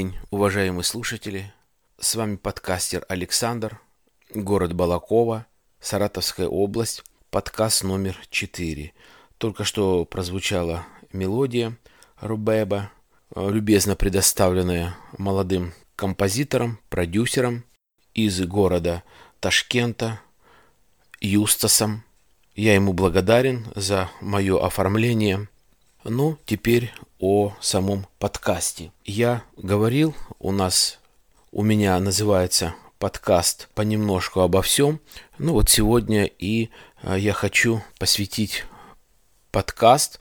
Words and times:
день, 0.00 0.16
уважаемые 0.30 0.82
слушатели. 0.82 1.52
С 1.98 2.14
вами 2.14 2.36
подкастер 2.36 3.04
Александр, 3.10 3.82
город 4.32 4.72
Балакова, 4.72 5.44
Саратовская 5.78 6.48
область, 6.48 7.04
подкаст 7.28 7.84
номер 7.84 8.16
4. 8.30 8.94
Только 9.36 9.64
что 9.64 10.06
прозвучала 10.06 10.86
мелодия 11.12 11.76
Рубеба, 12.18 12.90
любезно 13.36 13.94
предоставленная 13.94 14.96
молодым 15.18 15.74
композитором, 15.96 16.78
продюсером 16.88 17.64
из 18.14 18.40
города 18.46 19.02
Ташкента 19.38 20.22
Юстасом. 21.20 22.04
Я 22.54 22.74
ему 22.74 22.94
благодарен 22.94 23.66
за 23.74 24.10
мое 24.22 24.64
оформление. 24.64 25.48
Ну, 26.04 26.38
теперь 26.46 26.94
о 27.18 27.52
самом 27.60 28.06
подкасте. 28.18 28.90
Я 29.04 29.42
говорил, 29.58 30.14
у 30.38 30.50
нас, 30.50 30.98
у 31.52 31.62
меня 31.62 32.00
называется 32.00 32.74
подкаст 32.98 33.68
понемножку 33.74 34.40
обо 34.40 34.62
всем. 34.62 34.98
Ну 35.36 35.52
вот 35.52 35.68
сегодня 35.68 36.24
и 36.24 36.70
а, 37.02 37.18
я 37.18 37.34
хочу 37.34 37.82
посвятить 37.98 38.64
подкаст, 39.50 40.20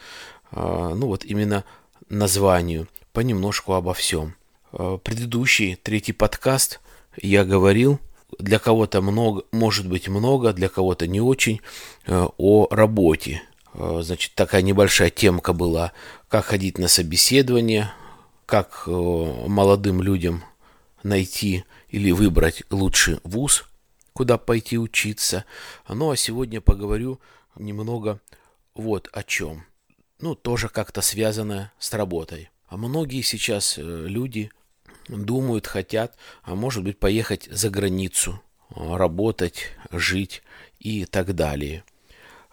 а, 0.52 0.94
ну 0.96 1.08
вот 1.08 1.24
именно 1.24 1.64
названию 2.10 2.90
понемножку 3.14 3.72
обо 3.72 3.94
всем. 3.94 4.36
А, 4.74 4.98
предыдущий 4.98 5.78
третий 5.78 6.14
подкаст 6.14 6.82
я 7.22 7.46
говорил 7.46 8.02
для 8.38 8.60
кого-то 8.60 9.02
много, 9.02 9.44
может 9.54 9.88
быть 9.88 10.10
много, 10.10 10.52
для 10.52 10.68
кого-то 10.68 11.08
не 11.08 11.22
очень, 11.22 11.62
о 12.06 12.68
работе. 12.70 13.44
Значит, 13.74 14.34
такая 14.36 14.62
небольшая 14.62 15.10
темка 15.10 15.54
была 15.54 15.92
как 16.28 16.46
ходить 16.46 16.78
на 16.78 16.88
собеседование, 16.88 17.92
как 18.46 18.84
э, 18.88 18.92
молодым 18.92 20.02
людям 20.02 20.44
найти 21.04 21.66
или 21.90 22.12
выбрать 22.12 22.64
лучший 22.72 23.20
вуз, 23.24 23.66
куда 24.14 24.38
пойти 24.38 24.78
учиться. 24.78 25.46
Ну 25.88 26.10
а 26.10 26.18
сегодня 26.18 26.62
поговорю 26.62 27.20
немного 27.56 28.20
вот 28.74 29.10
о 29.14 29.24
чем. 29.24 29.66
Ну, 30.20 30.36
тоже 30.36 30.68
как-то 30.68 31.02
связано 31.02 31.72
с 31.80 31.94
работой. 31.94 32.50
А 32.68 32.78
многие 32.78 33.22
сейчас 33.22 33.78
э, 33.78 33.82
люди 33.82 34.52
думают, 35.08 35.66
хотят, 35.68 36.16
а 36.44 36.56
может 36.56 36.84
быть, 36.84 37.00
поехать 37.00 37.48
за 37.50 37.70
границу, 37.70 38.42
работать, 38.76 39.72
жить 39.92 40.44
и 40.80 41.06
так 41.06 41.36
далее. 41.36 41.84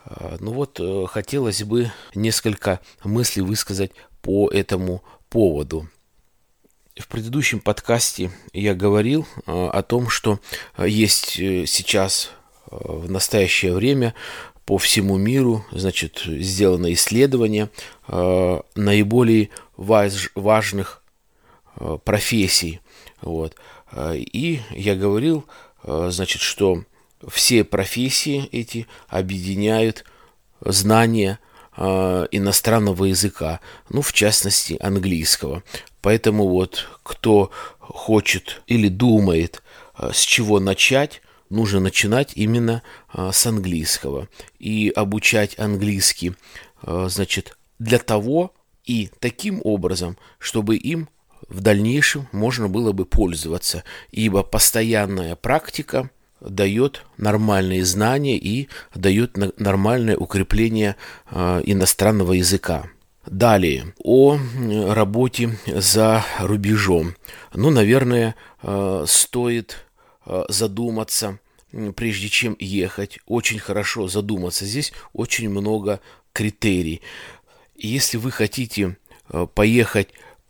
А, 0.06 0.36
ну 0.38 0.52
вот, 0.52 0.78
э, 0.80 1.06
хотелось 1.08 1.62
бы 1.64 1.90
несколько 2.14 2.80
мыслей 3.02 3.42
высказать 3.42 3.90
по 4.22 4.48
этому 4.48 5.02
поводу. 5.28 5.88
В 6.96 7.08
предыдущем 7.08 7.60
подкасте 7.60 8.30
я 8.52 8.74
говорил 8.74 9.26
э, 9.46 9.68
о 9.68 9.82
том, 9.82 10.08
что 10.08 10.38
э, 10.76 10.88
есть 10.88 11.32
сейчас 11.32 12.30
в 12.66 13.10
настоящее 13.10 13.72
время 13.74 14.14
по 14.64 14.78
всему 14.78 15.16
миру, 15.16 15.64
значит, 15.70 16.22
сделано 16.26 16.92
исследование 16.92 17.70
наиболее 18.08 19.50
важ, 19.76 20.30
важных 20.34 21.04
профессий. 22.04 22.80
Вот. 23.22 23.54
И 24.12 24.60
я 24.70 24.96
говорил, 24.96 25.46
значит, 25.84 26.42
что 26.42 26.82
все 27.28 27.64
профессии 27.64 28.48
эти 28.52 28.86
объединяют 29.08 30.04
знания 30.60 31.38
э, 31.76 32.26
иностранного 32.30 33.06
языка, 33.06 33.60
ну, 33.88 34.02
в 34.02 34.12
частности, 34.12 34.76
английского. 34.80 35.62
Поэтому 36.02 36.48
вот 36.48 36.86
кто 37.02 37.50
хочет 37.78 38.62
или 38.66 38.88
думает, 38.88 39.62
э, 39.98 40.10
с 40.12 40.20
чего 40.20 40.60
начать, 40.60 41.22
нужно 41.48 41.80
начинать 41.80 42.32
именно 42.34 42.82
э, 43.12 43.30
с 43.32 43.46
английского. 43.46 44.28
И 44.58 44.92
обучать 44.94 45.58
английский, 45.58 46.34
значит, 46.82 47.56
для 47.78 47.98
того 47.98 48.54
и 48.84 49.10
таким 49.18 49.60
образом, 49.64 50.16
чтобы 50.38 50.76
им 50.76 51.08
в 51.48 51.60
дальнейшем 51.60 52.28
можно 52.32 52.68
было 52.68 52.92
бы 52.92 53.04
пользоваться, 53.04 53.82
ибо 54.10 54.42
постоянная 54.42 55.34
практика– 55.36 56.10
дает 56.40 57.04
нормальные 57.16 57.84
знания 57.84 58.36
и 58.36 58.68
дает 58.94 59.36
нормальное 59.58 60.16
укрепление 60.16 60.96
а, 61.30 61.60
иностранного 61.64 62.34
языка. 62.34 62.88
Далее, 63.26 63.94
о 64.04 64.38
работе 64.88 65.58
за 65.66 66.24
рубежом. 66.38 67.16
Ну, 67.54 67.70
наверное, 67.70 68.36
а, 68.62 69.04
стоит 69.06 69.86
а, 70.24 70.44
задуматься, 70.48 71.38
прежде 71.96 72.28
чем 72.28 72.56
ехать, 72.58 73.18
очень 73.26 73.58
хорошо 73.58 74.08
задуматься. 74.08 74.64
Здесь 74.64 74.92
очень 75.12 75.50
много 75.50 76.00
критерий. 76.32 77.02
Если 77.74 78.16
вы 78.16 78.30
хотите 78.30 78.96
поехать 79.54 80.08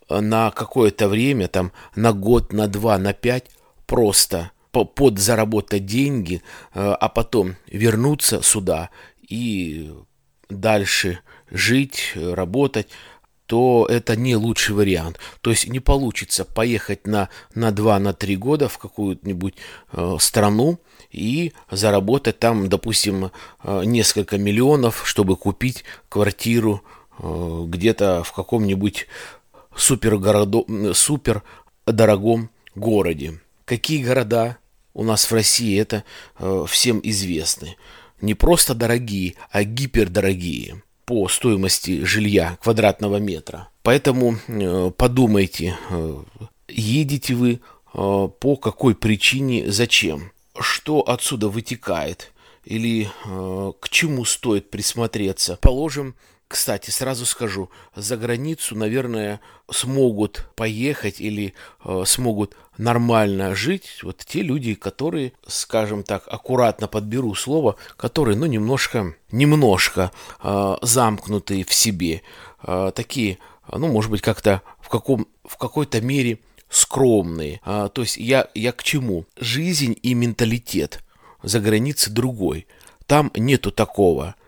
на 0.09 0.51
какое-то 0.51 1.09
время, 1.09 1.47
там, 1.47 1.71
на 1.95 2.13
год, 2.13 2.53
на 2.53 2.67
два, 2.67 2.97
на 2.97 3.13
пять, 3.13 3.45
просто– 3.85 4.51
подзаработать 4.85 5.85
деньги, 5.85 6.41
э, 6.73 6.79
а 6.79 7.09
потом 7.09 7.55
вернуться 7.67 8.41
сюда 8.41 8.89
и 9.21 9.91
дальше 10.49 11.19
жить, 11.51 12.13
работать, 12.15 12.87
то 13.45 13.87
это 13.89 14.15
не 14.15 14.35
лучший 14.35 14.75
вариант. 14.75 15.19
То 15.41 15.51
есть 15.51 15.69
не 15.69 15.79
получится 15.79 16.43
поехать 16.43 17.07
на, 17.07 17.29
на 17.55 17.69
2-3 17.69 17.99
на 17.99 18.13
три 18.13 18.35
года 18.35 18.67
в 18.67 18.77
какую-нибудь 18.77 19.55
э, 19.93 20.17
страну 20.19 20.79
и 21.11 21.53
заработать 21.71 22.39
там, 22.39 22.67
допустим, 22.67 23.31
э, 23.63 23.81
несколько 23.85 24.37
миллионов, 24.37 25.07
чтобы 25.07 25.35
купить 25.35 25.83
квартиру 26.09 26.83
где-то 27.19 28.21
в 28.23 28.31
каком-нибудь 28.31 29.07
супер, 29.75 30.19
супер 30.93 31.41
дорогом 31.87 32.51
городе. 32.75 33.39
Какие 33.65 34.03
города 34.03 34.57
у 34.97 35.03
нас 35.03 35.29
в 35.29 35.33
России 35.33 35.79
это 35.79 36.03
э, 36.39 36.65
всем 36.67 36.99
известны. 37.03 37.77
Не 38.19 38.33
просто 38.33 38.73
дорогие, 38.73 39.35
а 39.51 39.63
гипердорогие 39.63 40.81
по 41.05 41.27
стоимости 41.29 42.03
жилья 42.03 42.57
квадратного 42.63 43.17
метра. 43.17 43.69
Поэтому 43.83 44.37
э, 44.47 44.91
подумайте, 44.97 45.77
э, 45.91 46.23
едете 46.67 47.35
вы 47.35 47.51
э, 47.53 47.57
по 47.93 48.55
какой 48.55 48.95
причине, 48.95 49.71
зачем, 49.71 50.31
что 50.59 51.01
отсюда 51.01 51.47
вытекает 51.47 52.33
или 52.65 53.07
э, 53.25 53.71
к 53.79 53.89
чему 53.89 54.25
стоит 54.25 54.71
присмотреться. 54.71 55.59
Положим, 55.61 56.15
кстати, 56.47 56.91
сразу 56.91 57.25
скажу, 57.25 57.69
за 57.95 58.15
границу, 58.15 58.75
наверное, 58.75 59.41
смогут 59.69 60.47
поехать 60.55 61.19
или 61.19 61.53
э, 61.83 62.03
смогут 62.05 62.55
нормально 62.77 63.53
жить 63.53 63.99
вот 64.01 64.19
те 64.25 64.41
люди, 64.41 64.73
которые, 64.73 65.33
скажем 65.45 66.03
так, 66.03 66.23
аккуратно 66.27 66.87
подберу 66.87 67.35
слово, 67.35 67.75
которые, 67.97 68.37
ну, 68.37 68.45
немножко, 68.45 69.13
немножко 69.29 70.11
э, 70.41 70.75
замкнутые 70.81 71.65
в 71.65 71.73
себе, 71.73 72.21
э, 72.63 72.91
такие, 72.95 73.39
ну, 73.69 73.87
может 73.87 74.09
быть, 74.09 74.21
как-то 74.21 74.61
в 74.79 74.87
каком, 74.87 75.27
в 75.43 75.57
какой-то 75.57 75.99
мере 75.99 76.39
скромные. 76.69 77.59
А, 77.63 77.89
то 77.89 78.01
есть 78.01 78.17
я, 78.17 78.47
я 78.53 78.71
к 78.71 78.83
чему? 78.83 79.25
Жизнь 79.37 79.97
и 80.01 80.13
менталитет 80.13 81.03
за 81.43 81.59
границей 81.59 82.13
другой. 82.13 82.67
Там 83.05 83.31
нету 83.35 83.71
такого– 83.71 84.35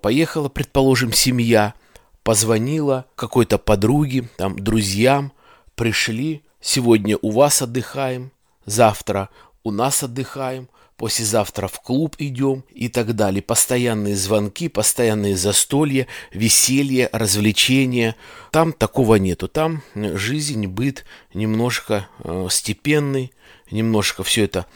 поехала, 0.00 0.48
предположим, 0.48 1.12
семья, 1.12 1.74
позвонила 2.22 3.06
какой-то 3.14 3.58
подруге, 3.58 4.28
там, 4.36 4.58
друзьям, 4.58 5.32
пришли, 5.74 6.42
сегодня 6.60 7.16
у 7.22 7.30
вас 7.30 7.62
отдыхаем, 7.62 8.32
завтра 8.66 9.30
у 9.62 9.70
нас 9.70 10.02
отдыхаем, 10.02 10.68
послезавтра 10.98 11.68
в 11.68 11.80
клуб 11.80 12.16
идем 12.18 12.64
и 12.70 12.88
так 12.88 13.14
далее. 13.14 13.40
Постоянные 13.40 14.16
звонки, 14.16 14.68
постоянные 14.68 15.36
застолья, 15.36 16.08
веселье, 16.32 17.08
развлечения. 17.12 18.16
Там 18.50 18.72
такого 18.72 19.14
нету. 19.14 19.48
Там 19.48 19.82
жизнь, 19.94 20.66
быт 20.66 21.04
немножко 21.32 22.08
э, 22.24 22.48
степенный, 22.50 23.32
немножко 23.70 24.22
все 24.22 24.44
это 24.44 24.66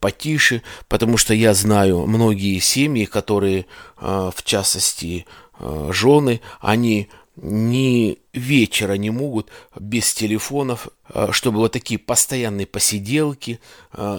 потише, 0.00 0.62
потому 0.88 1.16
что 1.16 1.34
я 1.34 1.54
знаю 1.54 2.06
многие 2.06 2.58
семьи, 2.58 3.04
которые, 3.04 3.66
а, 3.96 4.30
в 4.30 4.42
частности, 4.42 5.26
а, 5.58 5.90
жены, 5.92 6.40
они 6.60 7.08
ни 7.36 8.18
вечера 8.32 8.94
не 8.94 9.10
могут 9.10 9.50
без 9.78 10.12
телефонов, 10.12 10.88
а, 11.08 11.32
чтобы 11.32 11.58
вот 11.58 11.72
такие 11.72 11.98
постоянные 11.98 12.66
посиделки, 12.66 13.60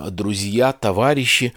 друзья, 0.09 0.71
товарищи, 0.71 1.53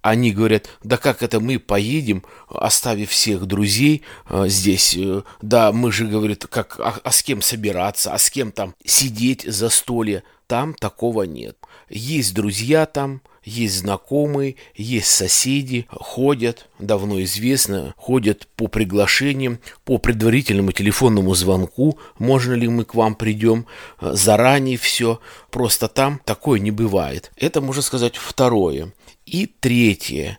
они 0.00 0.32
говорят, 0.32 0.68
да 0.82 0.96
как 0.96 1.22
это 1.22 1.40
мы 1.40 1.58
поедем, 1.58 2.24
оставив 2.48 3.10
всех 3.10 3.46
друзей 3.46 4.02
здесь, 4.46 4.96
э, 4.96 5.22
да 5.42 5.72
мы 5.72 5.90
же, 5.90 6.06
говорят, 6.06 6.46
как, 6.46 6.78
а, 6.78 6.98
а 7.02 7.10
с 7.10 7.22
кем 7.22 7.42
собираться, 7.42 8.14
а 8.14 8.18
с 8.18 8.30
кем 8.30 8.52
там 8.52 8.74
сидеть 8.84 9.42
за 9.42 9.68
столе, 9.68 10.22
там 10.46 10.72
такого 10.72 11.24
нет. 11.24 11.58
Есть 11.88 12.34
друзья 12.34 12.86
там, 12.86 13.22
есть 13.44 13.76
знакомые, 13.76 14.56
есть 14.74 15.08
соседи, 15.08 15.86
ходят, 15.90 16.68
давно 16.78 17.22
известно, 17.22 17.94
ходят 17.96 18.46
по 18.56 18.66
приглашениям, 18.68 19.58
по 19.84 19.98
предварительному 19.98 20.72
телефонному 20.72 21.34
звонку, 21.34 21.98
можно 22.18 22.52
ли 22.52 22.68
мы 22.68 22.84
к 22.84 22.94
вам 22.94 23.14
придем, 23.14 23.66
заранее 24.00 24.76
все, 24.76 25.20
просто 25.50 25.88
там 25.88 26.20
такое 26.24 26.60
не 26.60 26.70
бывает. 26.70 27.32
Это, 27.36 27.60
можно 27.60 27.82
сказать, 27.82 28.16
второе. 28.16 28.92
И 29.24 29.46
третье, 29.46 30.38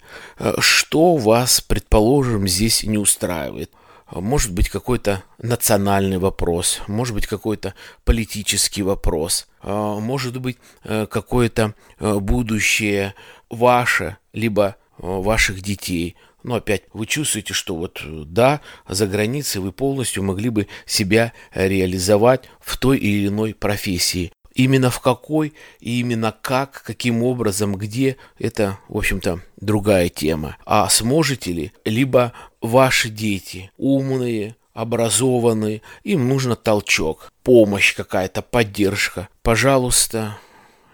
что 0.59 1.15
вас, 1.15 1.61
предположим, 1.61 2.47
здесь 2.47 2.83
не 2.83 2.97
устраивает? 2.97 3.71
Может 4.11 4.53
быть 4.53 4.69
какой-то 4.69 5.23
национальный 5.37 6.17
вопрос, 6.17 6.81
может 6.87 7.13
быть 7.13 7.27
какой-то 7.27 7.75
политический 8.03 8.81
вопрос, 8.81 9.47
а, 9.61 9.99
может 9.99 10.39
быть 10.39 10.57
э, 10.83 11.05
какое-то 11.05 11.75
э, 11.99 12.15
будущее 12.19 13.13
ваше, 13.49 14.17
либо 14.33 14.77
э, 14.97 15.03
ваших 15.03 15.61
детей. 15.61 16.15
Но 16.41 16.55
опять 16.55 16.83
вы 16.93 17.05
чувствуете, 17.05 17.53
что 17.53 17.75
вот 17.75 18.01
да, 18.03 18.61
за 18.87 19.07
границей 19.07 19.61
вы 19.61 19.71
полностью 19.71 20.23
могли 20.23 20.49
бы 20.49 20.67
себя 20.85 21.33
реализовать 21.53 22.49
в 22.61 22.77
той 22.77 22.97
или 22.97 23.27
иной 23.27 23.53
профессии. 23.53 24.31
Именно 24.59 24.89
в 24.89 24.99
какой 24.99 25.53
и 25.79 26.01
именно 26.01 26.35
как, 26.41 26.83
каким 26.85 27.23
образом, 27.23 27.75
где, 27.75 28.17
это, 28.37 28.77
в 28.89 28.97
общем-то, 28.97 29.39
другая 29.55 30.09
тема. 30.09 30.57
А 30.65 30.89
сможете 30.89 31.53
ли, 31.53 31.71
либо 31.85 32.33
ваши 32.59 33.07
дети 33.07 33.71
умные, 33.77 34.57
образованные, 34.73 35.81
им 36.03 36.27
нужно 36.27 36.57
толчок, 36.57 37.31
помощь 37.41 37.95
какая-то, 37.95 38.41
поддержка. 38.41 39.29
Пожалуйста, 39.43 40.37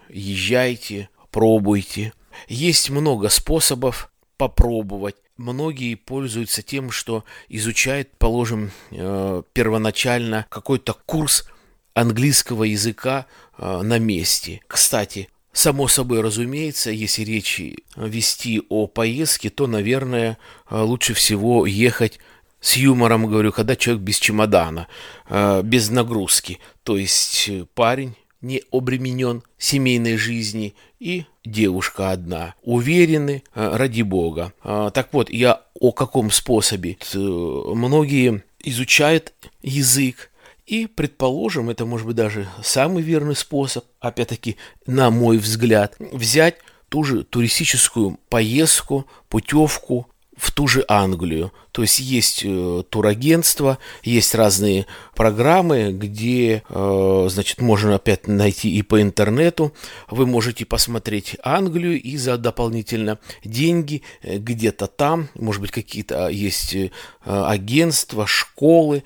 езжайте, 0.10 1.10
пробуйте. 1.32 2.14
Есть 2.48 2.92
много 2.92 3.30
способов 3.30 4.12
попробовать. 4.38 5.16
Многие 5.38 5.96
пользуются 5.96 6.62
тем, 6.62 6.92
что 6.92 7.24
изучают, 7.50 8.16
положим, 8.20 8.70
э, 8.92 9.42
первоначально 9.54 10.46
какой-то 10.50 10.96
курс 11.08 11.48
английского 11.96 12.66
языка 12.66 13.26
э, 13.58 13.82
на 13.82 13.98
месте. 13.98 14.62
Кстати, 14.68 15.30
само 15.52 15.88
собой 15.88 16.22
разумеется, 16.22 16.92
если 16.92 17.24
речь 17.24 17.60
вести 17.96 18.62
о 18.70 18.86
поездке, 18.86 19.50
то, 19.50 19.66
наверное, 19.66 20.38
э, 20.70 20.80
лучше 20.80 21.16
всего 21.16 21.66
ехать 21.66 22.20
с 22.60 22.76
юмором, 22.76 23.26
говорю, 23.28 23.52
когда 23.52 23.76
человек 23.76 24.04
без 24.04 24.20
чемодана, 24.20 24.88
э, 25.30 25.62
без 25.64 25.90
нагрузки. 25.90 26.60
То 26.84 26.98
есть 26.98 27.50
парень 27.74 28.16
не 28.42 28.62
обременен 28.72 29.42
семейной 29.58 30.18
жизни 30.18 30.76
и 31.00 31.26
девушка 31.46 32.12
одна. 32.12 32.56
Уверены, 32.62 33.42
ради 33.56 34.04
бога. 34.04 34.54
Так 34.62 35.10
вот, 35.14 35.32
я 35.32 35.62
о 35.80 35.92
каком 35.92 36.30
способе? 36.30 36.98
Многие 37.14 38.44
изучают 38.60 39.34
язык, 39.64 40.30
и, 40.66 40.88
предположим, 40.88 41.70
это 41.70 41.86
может 41.86 42.08
быть 42.08 42.16
даже 42.16 42.48
самый 42.64 43.04
верный 43.04 43.36
способ, 43.36 43.86
опять-таки, 44.00 44.58
на 44.88 45.12
мой 45.12 45.38
взгляд, 45.38 45.96
взять 46.00 46.58
ту 46.90 47.04
же 47.04 47.24
туристическую 47.24 48.20
поездку, 48.30 49.06
путевку 49.30 50.08
в 50.36 50.52
ту 50.52 50.68
же 50.68 50.84
Англию. 50.88 51.54
То 51.72 51.82
есть 51.82 52.00
есть 52.00 52.42
э, 52.44 52.84
турагентство, 52.90 53.78
есть 54.04 54.36
разные 54.36 54.86
программы, 55.16 55.92
где, 55.94 56.64
э, 56.68 57.28
значит, 57.30 57.62
можно 57.62 57.96
опять 57.96 58.28
найти 58.28 58.70
и 58.76 58.82
по 58.82 59.02
интернету. 59.02 59.74
Вы 60.10 60.26
можете 60.26 60.66
посмотреть 60.66 61.38
Англию 61.44 62.02
и 62.02 62.18
за 62.18 62.38
дополнительно 62.38 63.20
деньги 63.44 64.04
э, 64.22 64.38
где-то 64.38 64.88
там, 64.88 65.30
может 65.36 65.62
быть, 65.62 65.72
какие-то 65.72 66.28
есть 66.28 66.76
э, 66.76 66.92
агентства, 67.26 68.28
школы, 68.28 69.04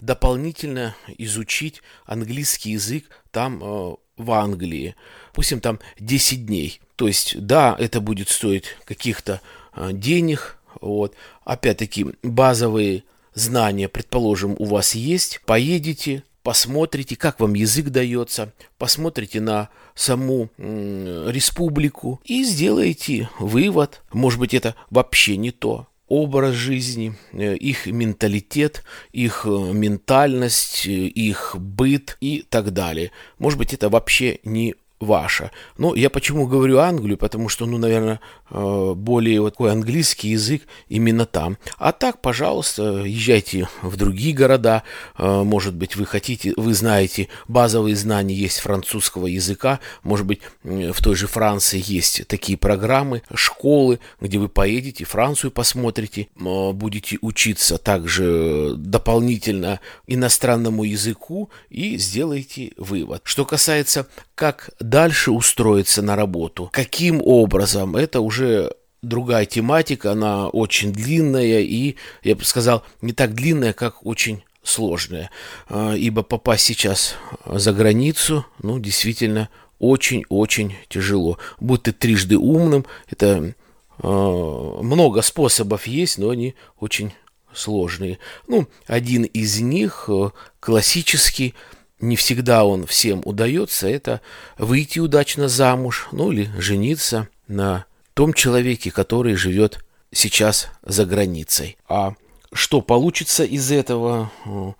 дополнительно 0.00 0.94
изучить 1.18 1.82
английский 2.04 2.72
язык 2.72 3.04
там 3.30 3.62
э, 3.62 3.94
в 4.16 4.30
Англии. 4.32 4.94
Пусть 5.32 5.52
им 5.52 5.60
там 5.60 5.78
10 5.98 6.46
дней. 6.46 6.80
То 6.96 7.08
есть, 7.08 7.40
да, 7.40 7.76
это 7.78 8.00
будет 8.00 8.28
стоить 8.28 8.64
каких-то 8.84 9.40
э, 9.74 9.90
денег. 9.92 10.58
Вот. 10.80 11.14
Опять-таки, 11.44 12.06
базовые 12.22 13.04
знания, 13.34 13.88
предположим, 13.88 14.56
у 14.58 14.64
вас 14.64 14.94
есть. 14.94 15.40
Поедете, 15.46 16.22
посмотрите, 16.42 17.16
как 17.16 17.40
вам 17.40 17.54
язык 17.54 17.88
дается, 17.88 18.52
посмотрите 18.78 19.40
на 19.40 19.68
саму 19.94 20.48
республику 20.56 22.20
и 22.24 22.44
сделаете 22.44 23.28
вывод. 23.38 24.02
Может 24.12 24.40
быть, 24.40 24.54
это 24.54 24.74
вообще 24.90 25.36
не 25.36 25.50
то 25.50 25.86
образ 26.10 26.54
жизни, 26.54 27.14
э, 27.32 27.54
их 27.54 27.86
менталитет, 27.86 28.84
их 29.12 29.46
э, 29.46 29.48
ментальность, 29.48 30.86
э, 30.86 30.90
их 30.90 31.56
быт 31.56 32.18
и 32.20 32.44
так 32.46 32.72
далее. 32.72 33.12
Может 33.38 33.58
быть, 33.58 33.72
это 33.72 33.88
вообще 33.88 34.40
не 34.44 34.74
ваша. 35.00 35.50
Но 35.78 35.94
я 35.94 36.10
почему 36.10 36.46
говорю 36.46 36.78
Англию, 36.78 37.16
потому 37.16 37.48
что, 37.48 37.64
ну, 37.64 37.78
наверное, 37.78 38.20
э, 38.50 38.92
более 38.94 39.40
вот 39.40 39.54
такой 39.54 39.72
английский 39.72 40.28
язык 40.28 40.62
именно 40.88 41.24
там. 41.24 41.56
А 41.78 41.92
так, 41.92 42.20
пожалуйста, 42.20 43.02
езжайте 43.04 43.68
в 43.82 43.96
другие 43.96 44.34
города. 44.34 44.82
Э, 45.16 45.42
может 45.42 45.74
быть, 45.74 45.96
вы 45.96 46.04
хотите, 46.04 46.52
вы 46.56 46.74
знаете, 46.74 47.28
базовые 47.48 47.96
знания 47.96 48.34
есть 48.34 48.58
французского 48.60 49.26
языка. 49.26 49.80
Может 50.02 50.26
быть, 50.26 50.40
в 50.62 51.02
той 51.02 51.16
же 51.16 51.26
Франции 51.26 51.82
есть 51.84 52.26
такие 52.28 52.58
программы, 52.58 53.22
школы, 53.34 54.00
где 54.20 54.38
вы 54.38 54.48
поедете, 54.48 55.04
Францию 55.06 55.50
посмотрите, 55.50 56.28
будете 56.36 57.18
учиться 57.22 57.78
также 57.78 58.74
дополнительно 58.76 59.80
иностранному 60.06 60.84
языку 60.84 61.50
и 61.70 61.96
сделаете 61.96 62.72
вывод. 62.76 63.22
Что 63.24 63.44
касается 63.46 64.06
как 64.34 64.70
дальше 64.90 65.30
устроиться 65.30 66.02
на 66.02 66.16
работу, 66.16 66.68
каким 66.72 67.22
образом, 67.24 67.96
это 67.96 68.20
уже 68.20 68.74
другая 69.02 69.46
тематика, 69.46 70.12
она 70.12 70.48
очень 70.48 70.92
длинная 70.92 71.60
и, 71.60 71.96
я 72.22 72.34
бы 72.34 72.44
сказал, 72.44 72.84
не 73.00 73.12
так 73.12 73.34
длинная, 73.34 73.72
как 73.72 74.04
очень 74.04 74.42
сложная. 74.62 75.30
А, 75.68 75.94
ибо 75.94 76.22
попасть 76.22 76.64
сейчас 76.64 77.14
за 77.46 77.72
границу, 77.72 78.44
ну, 78.62 78.78
действительно, 78.78 79.48
очень-очень 79.78 80.74
тяжело. 80.88 81.38
Будь 81.60 81.84
ты 81.84 81.92
трижды 81.92 82.36
умным, 82.36 82.84
это 83.08 83.54
а, 83.98 84.82
много 84.82 85.22
способов 85.22 85.86
есть, 85.86 86.18
но 86.18 86.28
они 86.28 86.54
очень 86.78 87.12
сложные. 87.54 88.18
Ну, 88.48 88.68
один 88.86 89.22
из 89.22 89.60
них 89.60 90.04
э, 90.08 90.30
классический– 90.60 91.54
не 92.00 92.16
всегда 92.16 92.64
он 92.64 92.86
всем 92.86 93.22
удается, 93.24 93.88
это 93.88 94.20
выйти 94.58 94.98
удачно 94.98 95.48
замуж, 95.48 96.08
ну 96.12 96.32
или 96.32 96.50
жениться 96.58 97.28
на 97.48 97.84
том 98.14 98.32
человеке, 98.32 98.90
который 98.90 99.34
живет 99.34 99.84
сейчас 100.12 100.68
за 100.82 101.04
границей. 101.06 101.76
А 101.88 102.14
что 102.52 102.80
получится 102.80 103.44
из 103.44 103.70
этого, 103.70 104.30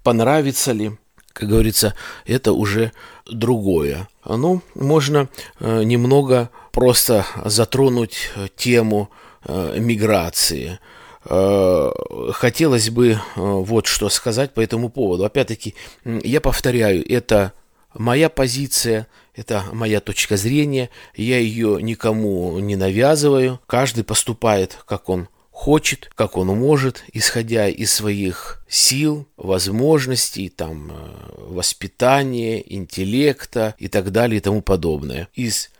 понравится 0.03 0.73
ли, 0.73 0.93
как 1.33 1.49
говорится, 1.49 1.95
это 2.27 2.53
уже 2.53 2.93
другое. 3.31 4.09
Ну, 4.25 4.63
можно 4.75 5.29
э, 5.61 5.85
немного 5.85 6.51
просто 6.73 7.25
затронуть 7.45 8.31
тему 8.57 9.11
э, 9.45 9.79
миграции– 9.79 10.79
Э, 10.91 11.00
хотелось 11.25 12.91
бы 12.91 13.11
э, 13.11 13.19
вот 13.35 13.87
что 13.87 14.09
сказать 14.09 14.55
по 14.55 14.61
этому 14.61 14.89
поводу. 14.89 15.25
Опять-таки, 15.25 15.75
я 16.05 16.41
повторяю, 16.41 17.05
это 17.11 17.53
моя 17.95 18.29
позиция, 18.29 19.07
это 19.35 19.65
моя 19.73 20.01
точка 20.01 20.37
зрения, 20.37 20.91
я 21.15 21.39
ее 21.39 21.79
никому 21.83 22.59
не 22.59 22.77
навязываю, 22.77 23.61
каждый 23.67 24.05
поступает, 24.05 24.79
как 24.87 25.09
он 25.09 25.29
хочет, 25.61 26.11
как 26.15 26.39
он 26.39 26.47
может, 26.47 27.05
исходя 27.13 27.69
из 27.69 27.93
своих 27.93 28.65
сил, 28.67 29.27
возможностей, 29.37 30.49
там, 30.49 30.91
э, 30.91 31.45
воспитания, 31.49 32.65
интеллекта 32.67 33.75
и 33.77 33.89
так 33.89 34.11
далее 34.11 34.39
и 34.39 34.41
тому 34.41 34.63
подобное. 34.63 35.29
Из 35.35 35.67
э, 35.67 35.71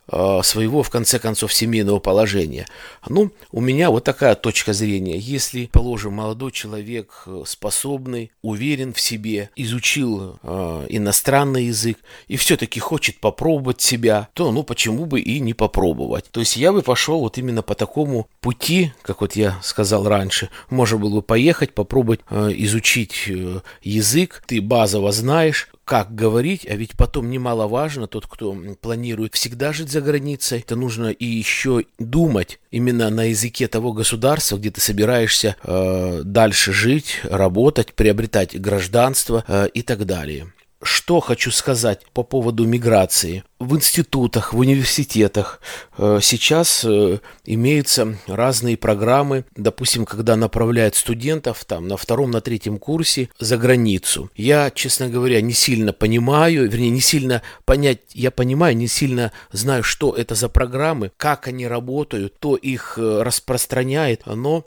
своего, 0.43 0.83
в 0.83 0.91
конце 0.91 1.19
концов, 1.19 1.53
семейного 1.53 1.99
положения. 1.99 2.67
Ну, 3.09 3.31
у 3.53 3.61
меня 3.61 3.91
вот 3.91 4.05
такая 4.05 4.35
точка 4.35 4.73
зрения. 4.73 5.19
Если, 5.19 5.67
положим, 5.67 6.15
молодой 6.15 6.53
человек 6.53 7.23
э, 7.27 7.43
способный, 7.47 8.31
уверен 8.43 8.93
в 8.93 9.01
себе, 9.01 9.51
изучил 9.57 10.39
э, 10.43 10.87
иностранный 10.89 11.65
язык 11.67 11.99
и 12.29 12.37
все-таки 12.37 12.81
хочет 12.81 13.21
попробовать 13.21 13.81
себя, 13.81 14.29
то, 14.35 14.53
ну, 14.53 14.63
почему 14.63 15.07
бы 15.07 15.21
и 15.21 15.41
не 15.41 15.55
попробовать? 15.55 16.27
То 16.31 16.41
есть 16.41 16.57
я 16.57 16.73
бы 16.73 16.83
пошел 16.83 17.21
вот 17.21 17.39
именно 17.39 17.63
по 17.63 17.75
такому 17.75 18.29
пути, 18.41 18.93
как 19.03 19.21
вот 19.21 19.37
я 19.37 19.59
сказал 19.63 20.09
раньше, 20.09 20.51
можно 20.69 20.99
было 20.99 21.17
бы 21.17 21.23
поехать, 21.23 21.73
попробовать 21.73 22.21
э, 22.31 22.51
изучить 22.57 23.25
э, 23.29 23.61
язык, 23.83 24.43
ты 24.47 24.61
базово 24.61 25.13
знаешь, 25.13 25.70
как 25.91 26.15
говорить, 26.15 26.65
а 26.71 26.77
ведь 26.77 26.97
потом 26.97 27.31
немаловажно, 27.31 28.07
тот, 28.07 28.29
кто 28.29 28.57
планирует 28.81 29.35
всегда 29.35 29.73
жить 29.73 29.91
за 29.91 30.01
границей, 30.01 30.61
это 30.61 30.77
нужно 30.77 31.09
и 31.09 31.25
еще 31.25 31.85
думать 31.99 32.61
именно 32.71 33.11
на 33.11 33.25
языке 33.25 33.67
того 33.67 33.93
государства, 33.93 34.57
где 34.57 34.71
ты 34.71 34.81
собираешься 34.81 35.57
э, 35.65 36.23
дальше 36.25 36.73
жить, 36.73 37.19
работать, 37.25 37.95
приобретать 37.95 38.57
гражданство 38.57 39.43
э, 39.49 39.67
и 39.75 39.83
так 39.83 40.07
далее. 40.07 40.53
Что 40.81 41.19
хочу 41.19 41.51
сказать 41.51 42.07
по 42.13 42.23
поводу 42.23 42.67
миграции 42.67 43.43
в 43.61 43.77
институтах, 43.77 44.55
в 44.55 44.59
университетах 44.59 45.61
э, 45.99 46.19
сейчас 46.23 46.83
э, 46.83 47.19
имеются 47.45 48.17
разные 48.27 48.79
программы, 48.79 49.45
допустим, 49.55 50.07
когда 50.07 50.35
направляют 50.35 50.95
студентов 50.95 51.67
там 51.67 51.87
на 51.87 51.99
втором, 51.99 52.31
на 52.31 52.41
третьем 52.41 52.79
курсе 52.79 53.29
за 53.39 53.59
границу. 53.59 54.31
Я, 54.35 54.71
честно 54.71 55.09
говоря, 55.11 55.43
не 55.43 55.53
сильно 55.53 55.93
понимаю, 55.93 56.71
вернее, 56.71 56.89
не 56.89 57.03
сильно 57.03 57.43
понять, 57.67 58.01
я 58.15 58.31
понимаю, 58.31 58.75
не 58.77 58.89
сильно 58.89 59.31
знаю, 59.53 59.83
что 59.83 60.15
это 60.15 60.35
за 60.35 60.49
программы, 60.49 61.13
как 61.19 61.47
они 61.47 61.67
работают, 61.67 62.37
кто 62.37 62.57
их 62.57 62.95
э, 62.97 63.23
распространяет, 63.23 64.23
но 64.25 64.65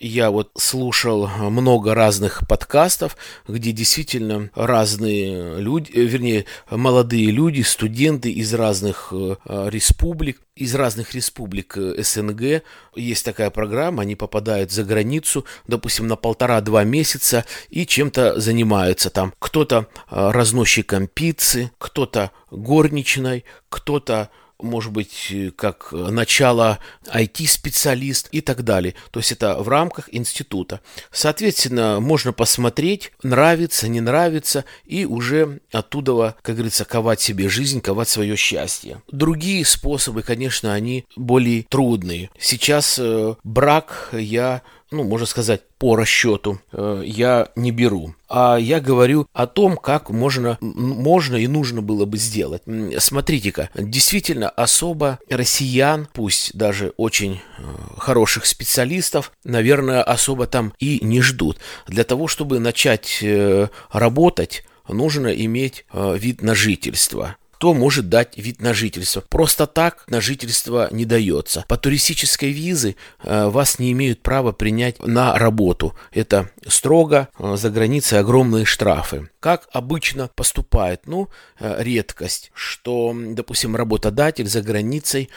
я 0.00 0.30
вот 0.30 0.50
слушал 0.56 1.28
много 1.28 1.94
разных 1.94 2.48
подкастов, 2.48 3.16
где 3.46 3.70
действительно 3.70 4.50
разные 4.56 5.60
люди, 5.60 5.92
вернее, 5.92 6.46
молодые 6.68 7.30
люди, 7.30 7.62
студенты, 7.62 8.23
команды 8.24 8.30
из 8.30 8.54
разных 8.54 9.12
э, 9.12 9.36
республик, 9.70 10.40
из 10.56 10.74
разных 10.74 11.14
республик 11.14 11.76
э, 11.76 12.02
СНГ. 12.02 12.62
Есть 12.96 13.24
такая 13.24 13.50
программа, 13.50 14.02
они 14.02 14.16
попадают 14.16 14.72
за 14.72 14.84
границу, 14.84 15.44
допустим, 15.66 16.06
на 16.06 16.16
полтора-два 16.16 16.84
месяца 16.84 17.44
и 17.70 17.86
чем-то 17.86 18.40
занимаются 18.40 19.10
там. 19.10 19.32
Кто-то 19.38 19.86
э, 20.10 20.30
разносчиком 20.30 21.06
пиццы, 21.06 21.70
кто-то 21.78 22.30
горничной, 22.50 23.44
кто-то 23.68 24.30
может 24.60 24.92
быть, 24.92 25.28
э, 25.30 25.50
как 25.50 25.92
начало 25.92 26.78
IT-специалист 27.06 28.28
и 28.32 28.40
так 28.40 28.64
далее. 28.64 28.94
То 29.10 29.20
есть 29.20 29.32
это 29.32 29.56
в 29.62 29.68
рамках 29.68 30.08
института. 30.12 30.80
Соответственно, 31.10 32.00
можно 32.00 32.32
посмотреть, 32.32 33.12
нравится, 33.22 33.88
не 33.88 34.00
нравится, 34.00 34.64
и 34.84 35.04
уже 35.04 35.60
оттуда, 35.72 36.36
как 36.42 36.56
говорится, 36.56 36.84
ковать 36.84 37.20
себе 37.20 37.48
жизнь, 37.48 37.80
ковать 37.80 38.08
свое 38.08 38.36
счастье. 38.36 39.02
Другие 39.10 39.64
способы, 39.64 40.22
конечно, 40.22 40.72
они 40.72 41.04
более 41.16 41.64
трудные. 41.64 42.30
Сейчас 42.38 42.98
э, 42.98 43.34
брак 43.42 44.10
я 44.12 44.62
ну, 44.94 45.04
можно 45.04 45.26
сказать, 45.26 45.62
по 45.78 45.96
расчету 45.96 46.60
э, 46.72 47.02
я 47.04 47.48
не 47.56 47.70
беру. 47.70 48.14
А 48.28 48.56
я 48.56 48.80
говорю 48.80 49.26
о 49.32 49.46
том, 49.46 49.76
как 49.76 50.10
можно, 50.10 50.56
можно 50.60 51.36
и 51.36 51.46
нужно 51.46 51.82
было 51.82 52.04
бы 52.04 52.16
сделать. 52.16 52.62
Смотрите-ка, 52.98 53.70
действительно 53.74 54.48
особо 54.48 55.18
россиян, 55.28 56.08
пусть 56.12 56.56
даже 56.56 56.92
очень 56.96 57.40
э, 57.58 57.62
хороших 57.98 58.46
специалистов, 58.46 59.32
наверное, 59.44 60.02
особо 60.02 60.46
там 60.46 60.72
и 60.78 61.04
не 61.04 61.20
ждут. 61.20 61.58
Для 61.86 62.04
того, 62.04 62.28
чтобы 62.28 62.60
начать 62.60 63.18
э, 63.22 63.68
работать, 63.92 64.64
нужно 64.88 65.28
иметь 65.28 65.86
вид 65.92 66.42
на 66.42 66.54
жительство 66.54 67.36
кто 67.64 67.72
может 67.72 68.10
дать 68.10 68.36
вид 68.36 68.60
на 68.60 68.74
жительство. 68.74 69.22
Просто 69.26 69.66
так 69.66 70.04
на 70.06 70.20
жительство 70.20 70.88
не 70.90 71.06
дается. 71.06 71.64
По 71.66 71.78
туристической 71.78 72.50
визы 72.50 72.94
э, 73.22 73.46
вас 73.46 73.78
не 73.78 73.92
имеют 73.92 74.20
права 74.20 74.52
принять 74.52 75.02
на 75.02 75.38
работу. 75.38 75.94
Это 76.12 76.50
строго 76.68 77.30
э, 77.38 77.56
за 77.56 77.70
границей 77.70 78.18
огромные 78.18 78.66
штрафы. 78.66 79.30
Как 79.40 79.66
обычно 79.72 80.28
поступает? 80.34 81.06
Ну, 81.06 81.30
э, 81.58 81.82
редкость, 81.82 82.50
что, 82.52 83.16
допустим, 83.16 83.76
работодатель 83.76 84.46
за 84.46 84.60
границей 84.60 85.30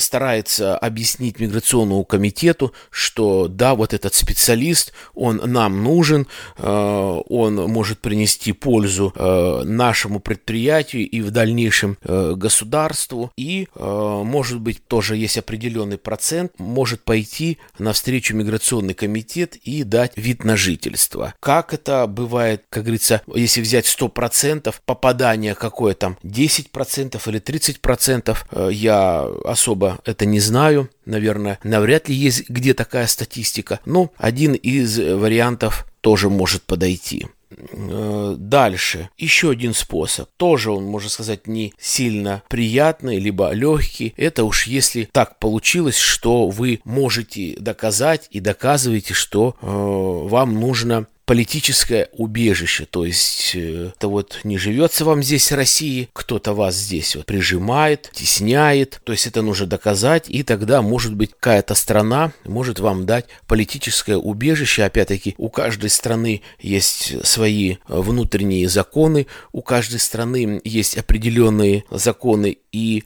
старается 0.00 0.76
объяснить 0.76 1.40
миграционному 1.40 2.04
комитету, 2.04 2.74
что 2.90 3.48
да, 3.48 3.74
вот 3.74 3.94
этот 3.94 4.12
специалист, 4.12 4.92
он 5.14 5.40
нам 5.44 5.82
нужен, 5.82 6.26
он 6.58 7.54
может 7.54 8.00
принести 8.00 8.52
пользу 8.52 9.14
нашему 9.16 10.20
предприятию 10.20 11.08
и 11.08 11.20
в 11.22 11.30
дальнейшем 11.30 11.69
государству, 12.02 13.30
и, 13.36 13.68
может 13.74 14.60
быть, 14.60 14.86
тоже 14.86 15.16
есть 15.16 15.38
определенный 15.38 15.98
процент, 15.98 16.52
может 16.58 17.02
пойти 17.02 17.58
навстречу 17.78 18.34
миграционный 18.34 18.94
комитет 18.94 19.56
и 19.56 19.84
дать 19.84 20.12
вид 20.16 20.44
на 20.44 20.56
жительство. 20.56 21.34
Как 21.40 21.74
это 21.74 22.06
бывает, 22.06 22.64
как 22.68 22.84
говорится, 22.84 23.22
если 23.34 23.60
взять 23.60 23.86
100% 23.86 24.74
попадания 24.84 25.54
какое 25.54 25.94
там, 25.94 26.16
10% 26.22 27.20
или 27.26 27.40
30%, 27.40 28.36
э, 28.50 28.68
я 28.72 29.22
особо 29.44 30.00
это 30.04 30.26
не 30.26 30.40
знаю, 30.40 30.90
наверное, 31.04 31.58
навряд 31.62 32.08
ли 32.08 32.14
есть 32.14 32.48
где 32.48 32.74
такая 32.74 33.06
статистика. 33.06 33.80
Но 33.84 34.12
один 34.16 34.54
из 34.54 34.98
вариантов 34.98 35.86
тоже 36.00 36.30
может 36.30 36.62
подойти. 36.62 37.26
Э, 37.50 38.34
дальше. 38.38 39.10
Еще 39.18 39.50
один 39.50 39.74
способ. 39.74 40.28
Тоже 40.36 40.70
он, 40.70 40.84
можно 40.84 41.08
сказать, 41.08 41.46
не 41.46 41.74
сильно 41.78 42.42
приятный, 42.48 43.18
либо 43.18 43.50
легкий. 43.52 44.14
Это 44.16 44.44
уж 44.44 44.66
если 44.66 45.08
так 45.12 45.38
получилось, 45.38 45.98
что 45.98 46.48
вы 46.48 46.80
можете 46.84 47.56
доказать 47.58 48.28
и 48.30 48.40
доказываете, 48.40 49.14
что 49.14 49.56
э, 49.60 49.66
вам 49.66 50.60
нужно 50.60 51.06
политическое 51.30 52.08
убежище, 52.14 52.86
то 52.90 53.04
есть 53.04 53.52
э, 53.54 53.92
это 53.96 54.08
вот 54.08 54.40
не 54.42 54.58
живется 54.58 55.04
вам 55.04 55.22
здесь 55.22 55.52
России, 55.52 56.08
кто-то 56.12 56.54
вас 56.54 56.74
здесь 56.74 57.14
вот 57.14 57.24
прижимает, 57.26 58.10
тесняет, 58.12 59.00
то 59.04 59.12
есть 59.12 59.28
это 59.28 59.40
нужно 59.40 59.68
доказать, 59.68 60.24
и 60.28 60.42
тогда, 60.42 60.82
может 60.82 61.14
быть, 61.14 61.30
какая-то 61.30 61.76
страна 61.76 62.32
может 62.44 62.80
вам 62.80 63.06
дать 63.06 63.26
политическое 63.46 64.16
убежище, 64.16 64.82
опять-таки, 64.82 65.36
у 65.38 65.50
каждой 65.50 65.90
страны 65.90 66.42
есть 66.58 67.24
свои 67.24 67.76
внутренние 67.86 68.68
законы, 68.68 69.28
у 69.52 69.62
каждой 69.62 70.00
страны 70.00 70.60
есть 70.64 70.98
определенные 70.98 71.84
законы 71.92 72.58
и 72.72 73.04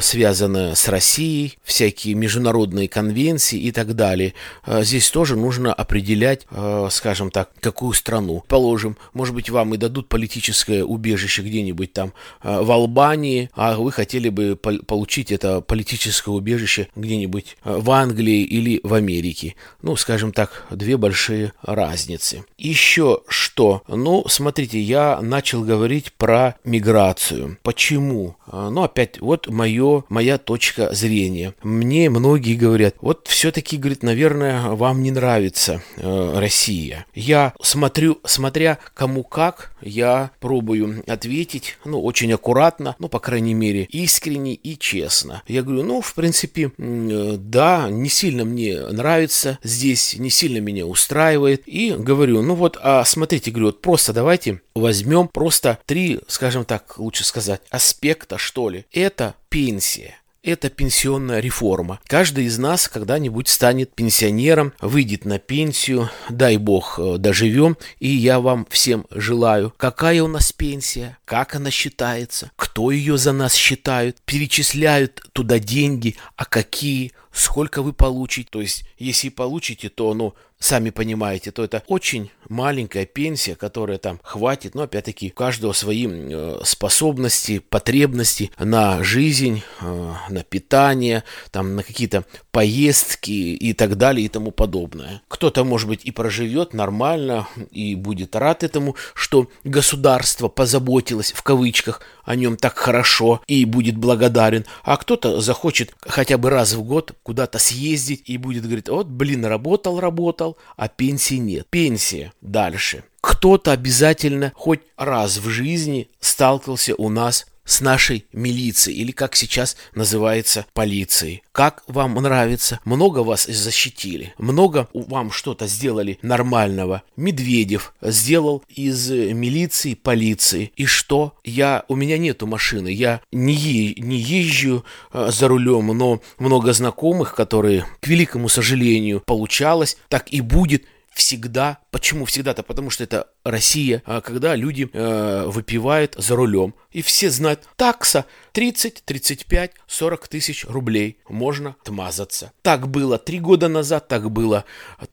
связанное 0.00 0.74
с 0.74 0.88
Россией, 0.88 1.58
всякие 1.62 2.14
международные 2.14 2.88
конвенции 2.88 3.58
и 3.58 3.70
так 3.72 3.94
далее. 3.94 4.34
Э, 4.66 4.82
здесь 4.82 5.10
тоже 5.10 5.36
нужно 5.36 5.72
определять, 5.72 6.46
э, 6.50 6.88
скажем 6.90 7.30
так, 7.30 7.50
какую 7.60 7.92
страну. 7.92 8.42
Положим, 8.48 8.96
может 9.12 9.34
быть, 9.34 9.50
вам 9.50 9.74
и 9.74 9.76
дадут 9.76 10.08
политическое 10.08 10.84
убежище 10.84 11.42
где-нибудь 11.42 11.92
там 11.92 12.12
в 12.42 12.70
Албании, 12.70 13.50
а 13.54 13.76
вы 13.76 13.92
хотели 13.92 14.28
бы 14.28 14.56
получить 14.56 15.30
это 15.32 15.60
политическое 15.60 16.30
убежище 16.30 16.88
где-нибудь 16.96 17.56
в 17.64 17.90
Англии 17.90 18.42
или 18.42 18.80
в 18.82 18.94
Америке. 18.94 19.54
Ну, 19.82 19.96
скажем 19.96 20.32
так, 20.32 20.66
две 20.70 20.96
большие 20.96 21.52
разницы. 21.62 22.44
Еще 22.58 23.20
что? 23.28 23.82
Ну, 23.88 24.24
смотрите, 24.28 24.80
я 24.80 25.20
начал 25.20 25.62
говорить 25.62 26.12
про 26.12 26.56
миграцию. 26.64 27.58
Почему? 27.62 28.36
Ну, 28.50 28.82
опять, 28.82 29.20
вот 29.20 29.43
мое, 29.48 30.04
моя 30.08 30.38
точка 30.38 30.92
зрения. 30.94 31.54
Мне 31.62 32.10
многие 32.10 32.54
говорят, 32.54 32.96
вот 33.00 33.26
все-таки, 33.28 33.76
говорит, 33.76 34.02
наверное, 34.02 34.70
вам 34.70 35.02
не 35.02 35.10
нравится 35.10 35.82
э, 35.96 36.38
Россия. 36.38 37.06
Я 37.14 37.52
смотрю, 37.60 38.18
смотря 38.24 38.78
кому 38.94 39.22
как, 39.24 39.72
я 39.80 40.30
пробую 40.40 41.02
ответить, 41.06 41.78
ну, 41.84 42.02
очень 42.02 42.32
аккуратно, 42.32 42.96
ну, 42.98 43.08
по 43.08 43.20
крайней 43.20 43.54
мере, 43.54 43.84
искренне 43.90 44.54
и 44.54 44.78
честно. 44.78 45.42
Я 45.46 45.62
говорю, 45.62 45.82
ну, 45.82 46.00
в 46.00 46.14
принципе, 46.14 46.72
э, 46.76 47.36
да, 47.38 47.88
не 47.90 48.08
сильно 48.08 48.44
мне 48.44 48.80
нравится 48.80 49.58
здесь, 49.62 50.16
не 50.18 50.30
сильно 50.30 50.58
меня 50.58 50.86
устраивает. 50.86 51.62
И 51.66 51.92
говорю, 51.92 52.42
ну 52.42 52.54
вот, 52.54 52.78
а 52.82 53.04
смотрите, 53.04 53.50
говорю, 53.50 53.66
вот 53.66 53.80
просто 53.80 54.12
давайте 54.12 54.60
возьмем 54.74 55.28
просто 55.28 55.78
три, 55.86 56.20
скажем 56.28 56.64
так, 56.64 56.98
лучше 56.98 57.24
сказать, 57.24 57.60
аспекта, 57.70 58.38
что 58.38 58.68
ли. 58.68 58.86
Это 58.92 59.33
пенсия 59.48 60.16
это 60.44 60.68
пенсионная 60.68 61.40
реформа. 61.40 61.98
Каждый 62.06 62.44
из 62.44 62.58
нас 62.58 62.86
когда-нибудь 62.86 63.48
станет 63.48 63.94
пенсионером, 63.94 64.74
выйдет 64.80 65.24
на 65.24 65.38
пенсию, 65.38 66.10
дай 66.28 66.58
бог 66.58 66.98
э, 66.98 67.16
доживем, 67.18 67.76
и 67.98 68.08
я 68.08 68.40
вам 68.40 68.66
всем 68.68 69.06
желаю. 69.10 69.72
Какая 69.76 70.22
у 70.22 70.28
нас 70.28 70.52
пенсия? 70.52 71.18
Как 71.24 71.54
она 71.54 71.70
считается, 71.70 72.50
кто 72.56 72.90
ее 72.90 73.16
за 73.16 73.32
нас 73.32 73.54
считают, 73.54 74.20
перечисляют 74.22 75.22
туда 75.32 75.58
деньги, 75.58 76.16
а 76.36 76.44
какие, 76.44 77.12
сколько 77.32 77.82
вы 77.82 77.92
получите. 77.92 78.48
То 78.50 78.60
есть, 78.60 78.84
если 78.98 79.28
получите, 79.28 79.88
то 79.88 80.10
оно 80.10 80.34
сами 80.64 80.90
понимаете, 80.90 81.50
то 81.50 81.62
это 81.62 81.82
очень 81.86 82.30
маленькая 82.48 83.04
пенсия, 83.04 83.54
которая 83.54 83.98
там 83.98 84.18
хватит, 84.22 84.74
но 84.74 84.82
опять-таки 84.82 85.28
у 85.28 85.34
каждого 85.34 85.72
свои 85.72 86.06
э, 86.08 86.60
способности, 86.64 87.58
потребности 87.58 88.50
на 88.58 89.04
жизнь, 89.04 89.62
э, 89.80 90.12
на 90.30 90.42
питание, 90.42 91.22
там 91.50 91.76
на 91.76 91.82
какие-то 91.82 92.24
поездки 92.50 93.30
и 93.30 93.72
так 93.74 93.96
далее 93.96 94.24
и 94.24 94.28
тому 94.28 94.52
подобное. 94.52 95.22
Кто-то, 95.28 95.64
может 95.64 95.88
быть, 95.88 96.04
и 96.04 96.10
проживет 96.10 96.72
нормально 96.72 97.46
и 97.70 97.94
будет 97.94 98.34
рад 98.34 98.62
этому, 98.62 98.96
что 99.14 99.50
государство 99.64 100.48
позаботилось 100.48 101.13
в 101.22 101.42
кавычках 101.42 102.00
о 102.24 102.36
нем 102.36 102.56
так 102.56 102.76
хорошо 102.76 103.42
и 103.46 103.64
будет 103.64 103.96
благодарен, 103.96 104.64
а 104.82 104.96
кто-то 104.96 105.40
захочет 105.40 105.94
хотя 106.00 106.38
бы 106.38 106.50
раз 106.50 106.74
в 106.74 106.82
год 106.82 107.12
куда-то 107.22 107.58
съездить 107.58 108.22
и 108.26 108.38
будет 108.38 108.64
говорить, 108.64 108.88
вот, 108.88 109.06
блин, 109.06 109.44
работал, 109.44 110.00
работал, 110.00 110.56
а 110.76 110.88
пенсии 110.88 111.36
нет. 111.36 111.66
Пенсия 111.70 112.32
дальше. 112.40 113.04
Кто-то 113.20 113.72
обязательно 113.72 114.52
хоть 114.54 114.80
раз 114.96 115.38
в 115.38 115.48
жизни 115.48 116.10
сталкивался 116.20 116.94
у 116.96 117.08
нас 117.08 117.46
с 117.64 117.80
нашей 117.80 118.26
милицией, 118.32 118.98
или 118.98 119.12
как 119.12 119.36
сейчас 119.36 119.76
называется 119.94 120.66
полицией. 120.72 121.42
Как 121.52 121.82
вам 121.86 122.14
нравится? 122.14 122.80
Много 122.84 123.20
вас 123.20 123.46
защитили? 123.46 124.34
Много 124.38 124.88
вам 124.92 125.30
что-то 125.30 125.66
сделали 125.66 126.18
нормального? 126.22 127.02
Медведев 127.16 127.94
сделал 128.02 128.62
из 128.68 129.10
милиции 129.10 129.94
полиции. 129.94 130.72
И 130.76 130.86
что? 130.86 131.34
Я, 131.44 131.84
у 131.88 131.96
меня 131.96 132.18
нету 132.18 132.46
машины, 132.46 132.88
я 132.88 133.20
не, 133.32 133.54
е, 133.54 133.94
не 134.00 134.18
езжу 134.18 134.84
э, 135.12 135.30
за 135.30 135.48
рулем, 135.48 135.86
но 135.86 136.20
много 136.38 136.72
знакомых, 136.72 137.34
которые, 137.34 137.86
к 138.00 138.06
великому 138.06 138.48
сожалению, 138.48 139.22
получалось, 139.24 139.96
так 140.08 140.32
и 140.32 140.40
будет 140.40 140.84
всегда. 141.14 141.78
Почему 141.90 142.24
всегда-то? 142.24 142.62
Потому 142.62 142.90
что 142.90 143.04
это 143.04 143.28
Россия, 143.44 144.02
а 144.04 144.20
когда 144.20 144.54
люди 144.54 144.88
э, 144.92 145.44
выпивают 145.46 146.14
за 146.18 146.36
рулем. 146.36 146.74
И 146.90 147.02
все 147.02 147.30
знают, 147.30 147.68
такса 147.76 148.26
30, 148.52 149.04
35, 149.04 149.72
40 149.86 150.28
тысяч 150.28 150.64
рублей. 150.66 151.18
Можно 151.28 151.76
отмазаться. 151.80 152.52
Так 152.62 152.88
было 152.88 153.18
три 153.18 153.40
года 153.40 153.68
назад, 153.68 154.08
так 154.08 154.30
было 154.30 154.64